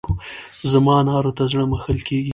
زما 0.71 0.93
انارو 1.01 1.31
ته 1.37 1.43
زړه 1.51 1.63
مښل 1.71 1.99
کېږي. 2.07 2.29